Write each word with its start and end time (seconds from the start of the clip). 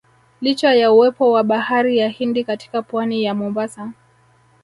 Licha 0.41 0.73
ya 0.73 0.91
uwepo 0.91 1.31
wa 1.31 1.43
bahari 1.43 1.97
ya 1.97 2.09
Hindi 2.09 2.43
katika 2.43 2.81
Pwani 2.81 3.23
ya 3.23 3.35
Mombasa 3.35 3.91